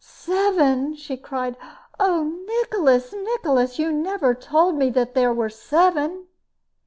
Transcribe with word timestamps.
"Seven!" 0.03 0.95
she 0.95 1.15
cried; 1.15 1.57
"oh, 1.99 2.23
Nicholas, 2.23 3.13
Nicholas, 3.13 3.77
you 3.77 3.91
never 3.91 4.33
told 4.33 4.73
me 4.73 4.89
there 4.89 5.31
were 5.31 5.47
seven!" 5.47 6.25